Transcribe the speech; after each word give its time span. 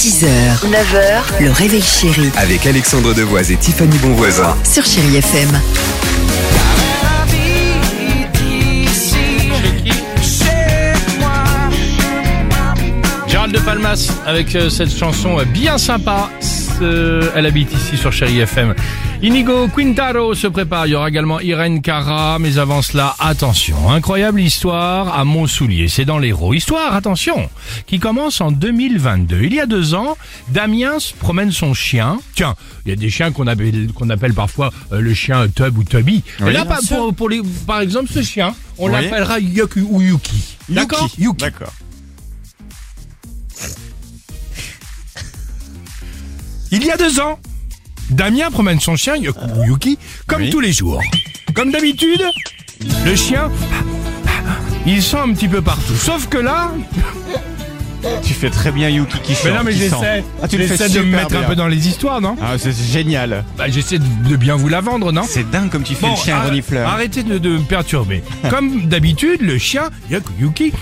6h, 0.00 0.24
9h, 0.64 1.42
le 1.44 1.50
réveil 1.50 1.82
chéri 1.82 2.30
Avec 2.38 2.64
Alexandre 2.64 3.12
Devoise 3.12 3.50
et 3.50 3.56
Tiffany 3.56 3.98
Bonvoisin. 3.98 4.56
sur 4.64 4.82
Chérie 4.82 5.16
FM. 5.18 5.50
Gérald 13.28 13.52
de 13.54 13.58
Palmas 13.60 14.10
avec 14.26 14.54
euh, 14.56 14.68
cette 14.68 14.90
chanson 14.96 15.38
euh, 15.38 15.44
bien 15.44 15.78
sympa. 15.78 16.30
Ce- 16.80 17.30
Elle 17.36 17.44
habite 17.44 17.72
ici 17.74 17.96
sur 17.98 18.10
Chéri 18.10 18.38
FM. 18.40 18.74
Inigo 19.22 19.68
Quintaro 19.68 20.34
se 20.34 20.46
prépare. 20.46 20.86
Il 20.86 20.92
y 20.92 20.94
aura 20.94 21.10
également 21.10 21.38
Irène 21.40 21.82
Cara. 21.82 22.38
Mais 22.38 22.56
avant 22.56 22.80
cela, 22.80 23.14
attention. 23.18 23.90
Incroyable 23.90 24.40
histoire 24.40 25.14
à 25.18 25.24
Montsoulier. 25.26 25.88
C'est 25.88 26.06
dans 26.06 26.18
l'Hérault. 26.18 26.54
Histoire, 26.54 26.94
attention, 26.94 27.50
qui 27.86 27.98
commence 27.98 28.40
en 28.40 28.50
2022. 28.50 29.42
Il 29.42 29.54
y 29.54 29.60
a 29.60 29.66
deux 29.66 29.92
ans, 29.94 30.16
Damien 30.48 30.98
se 31.00 31.12
promène 31.12 31.52
son 31.52 31.74
chien. 31.74 32.18
Tiens, 32.34 32.54
il 32.86 32.90
y 32.90 32.92
a 32.92 32.96
des 32.96 33.10
chiens 33.10 33.30
qu'on 33.30 33.46
appelle, 33.46 33.92
qu'on 33.94 34.08
appelle 34.08 34.32
parfois 34.32 34.70
euh, 34.92 35.00
le 35.00 35.12
chien 35.12 35.48
Tub 35.54 35.76
ou 35.76 35.84
Tubby. 35.84 36.24
Et 36.46 36.50
là, 36.50 36.64
par- 36.64 36.78
pour, 36.88 37.14
pour 37.14 37.28
les, 37.28 37.42
par 37.66 37.80
exemple, 37.82 38.08
ce 38.10 38.22
chien, 38.22 38.54
on 38.78 38.86
Oui. 38.86 38.92
l'appellera 38.92 39.38
Yoku 39.38 39.80
ou 39.90 40.00
Yuki. 40.00 40.56
D'accord? 40.70 41.10
Yuki. 41.18 41.44
D'accord. 41.44 41.72
Il 46.70 46.84
y 46.84 46.90
a 46.90 46.96
deux 46.96 47.20
ans, 47.20 47.38
Damien 48.10 48.50
promène 48.50 48.80
son 48.80 48.96
chien 48.96 49.14
Yuki 49.16 49.98
comme 50.26 50.42
Oui. 50.42 50.50
tous 50.50 50.60
les 50.60 50.72
jours. 50.72 51.00
Comme 51.54 51.70
d'habitude, 51.72 52.22
le 53.04 53.16
chien, 53.16 53.50
il 54.86 55.02
sent 55.02 55.18
un 55.18 55.32
petit 55.32 55.48
peu 55.48 55.62
partout. 55.62 55.94
Sauf 55.96 56.28
que 56.28 56.38
là, 56.38 56.72
Tu 58.24 58.32
fais 58.32 58.48
très 58.50 58.72
bien 58.72 58.88
Yuki 58.88 59.18
qui 59.22 59.34
chante. 59.34 59.44
mais 59.44 59.50
non 59.52 59.62
mais 59.64 59.72
j'essaie. 59.72 60.24
Ah, 60.42 60.48
tu 60.48 60.56
j'essaie 60.56 60.88
de 60.88 61.00
me 61.00 61.16
mettre 61.16 61.36
un 61.36 61.42
peu 61.42 61.54
dans 61.54 61.68
les 61.68 61.86
histoires, 61.88 62.20
non 62.22 62.34
Ah, 62.40 62.56
c'est 62.56 62.72
génial. 62.74 63.44
bah, 63.58 63.68
J'essaie 63.68 63.98
de, 63.98 64.04
de 64.28 64.36
bien 64.36 64.56
vous 64.56 64.68
la 64.68 64.80
vendre, 64.80 65.12
non 65.12 65.24
C'est 65.28 65.48
dingue 65.50 65.68
comme 65.70 65.82
tu 65.82 65.94
fais 65.94 66.08
le 66.08 66.16
chien 66.16 66.38
arr- 66.38 66.46
renifleur. 66.46 66.88
arrêtez 66.88 67.22
de, 67.24 67.36
de 67.38 67.50
me 67.50 67.58
perturber. 67.64 68.22
Comme 68.50 68.86
d'habitude, 68.86 69.42
le 69.42 69.58
chien, 69.58 69.90
Yuki, 70.40 70.72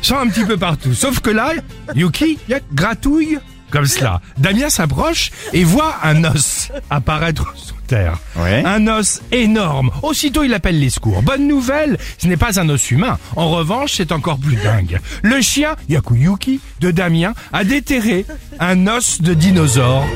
sent 0.00 0.14
un 0.14 0.28
petit 0.28 0.44
peu 0.44 0.56
partout. 0.56 0.94
Sauf 0.94 1.20
que 1.20 1.28
là, 1.30 1.52
Yuki, 1.94 2.38
yak, 2.48 2.62
gratouille 2.72 3.38
comme 3.70 3.86
cela. 3.86 4.20
Damien 4.38 4.68
s'approche 4.70 5.30
et 5.52 5.64
voit 5.64 5.96
un 6.02 6.24
os 6.24 6.70
apparaître 6.90 7.52
sous 7.56 7.74
terre. 7.86 8.18
Ouais. 8.36 8.62
Un 8.64 8.86
os 8.88 9.22
énorme. 9.32 9.90
Aussitôt, 10.02 10.42
il 10.44 10.54
appelle 10.54 10.78
les 10.78 10.90
secours. 10.90 11.22
Bonne 11.22 11.46
nouvelle, 11.46 11.98
ce 12.18 12.26
n'est 12.26 12.36
pas 12.36 12.60
un 12.60 12.68
os 12.68 12.90
humain. 12.90 13.18
En 13.36 13.50
revanche, 13.50 13.94
c'est 13.96 14.12
encore 14.12 14.38
plus 14.38 14.56
dingue. 14.56 15.00
Le 15.22 15.40
chien, 15.40 15.76
Yakuyuki, 15.88 16.60
de 16.80 16.90
Damien, 16.90 17.34
a 17.52 17.64
déterré 17.64 18.26
un 18.60 18.86
os 18.86 19.20
de 19.20 19.34
dinosaure. 19.34 20.06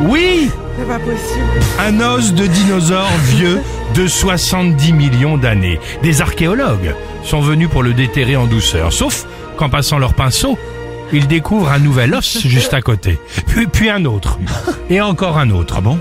Oui 0.00 0.50
Un 1.78 2.00
os 2.00 2.32
de 2.32 2.46
dinosaure 2.46 3.10
vieux 3.26 3.60
de 3.94 4.06
70 4.06 4.92
millions 4.92 5.36
d'années. 5.36 5.78
Des 6.02 6.20
archéologues 6.20 6.94
sont 7.24 7.40
venus 7.40 7.68
pour 7.68 7.82
le 7.82 7.92
déterrer 7.94 8.36
en 8.36 8.46
douceur. 8.46 8.92
Sauf 8.92 9.26
qu'en 9.56 9.68
passant 9.68 9.98
leur 9.98 10.14
pinceau, 10.14 10.58
ils 11.12 11.26
découvrent 11.26 11.70
un 11.70 11.78
nouvel 11.78 12.14
os 12.14 12.38
juste 12.46 12.74
à 12.74 12.80
côté. 12.80 13.18
Puis, 13.46 13.66
puis 13.66 13.90
un 13.90 14.04
autre. 14.04 14.38
Et 14.90 15.00
encore 15.00 15.38
un 15.38 15.50
autre. 15.50 15.74
Ah 15.78 15.80
bon 15.80 15.98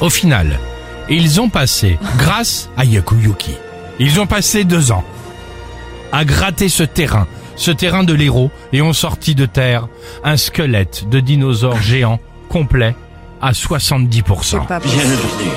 Au 0.00 0.10
final, 0.10 0.58
ils 1.08 1.40
ont 1.40 1.48
passé, 1.48 1.98
grâce 2.18 2.68
à 2.76 2.84
Yakuyuki, 2.84 3.56
ils 3.98 4.20
ont 4.20 4.26
passé 4.26 4.64
deux 4.64 4.92
ans 4.92 5.04
à 6.12 6.24
gratter 6.24 6.68
ce 6.68 6.82
terrain, 6.82 7.26
ce 7.56 7.70
terrain 7.70 8.04
de 8.04 8.12
l'héros, 8.12 8.50
et 8.72 8.82
ont 8.82 8.92
sorti 8.92 9.34
de 9.34 9.46
terre 9.46 9.88
un 10.24 10.36
squelette 10.36 11.08
de 11.08 11.20
dinosaure 11.20 11.80
géant 11.80 12.20
complet 12.48 12.94
à 13.40 13.52
70%. 13.52 14.22
Bienvenue 14.82 15.52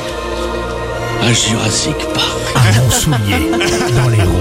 à 1.22 1.34
Jurassic 1.34 1.98
Park. 2.14 2.36
À 2.56 2.72
Montsoulier, 2.80 3.52
dans 3.96 4.10
l'héros. 4.10 4.35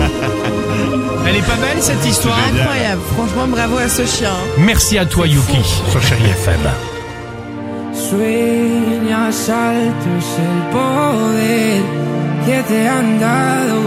Elle 1.35 1.41
est 1.41 1.47
pas 1.47 1.57
belle 1.57 1.83
cette 1.83 2.07
histoire 2.07 2.39
Incroyable, 2.55 3.03
franchement 3.13 3.49
bravo 3.49 3.79
à 3.79 3.89
ce 3.89 4.07
chien. 4.07 4.31
Merci 4.57 4.99
à 4.99 5.05
toi 5.05 5.27
Yuki 5.27 5.59
sur 5.91 6.01
Chéri 6.01 6.23
FM. 6.27 6.61
Sueñas 7.93 9.49
alto 9.49 10.11
es 10.17 10.39
el 10.39 10.61
poder 10.71 11.83
que 12.47 12.63
te 12.69 12.89
han 12.89 13.19
dado 13.19 13.83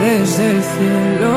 desde 0.00 0.50
el 0.50 0.62
cielo. 0.62 1.34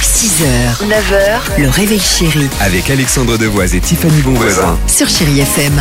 6h, 0.00 0.86
9h, 0.88 1.60
le 1.62 1.68
réveil 1.68 2.00
chéri 2.00 2.48
Avec 2.60 2.88
Alexandre 2.88 3.36
Devoise 3.36 3.74
et 3.74 3.80
Tiffany 3.80 4.22
Bonvoisin. 4.22 4.78
sur 4.86 5.08
Chérie 5.10 5.40
FM. 5.40 5.74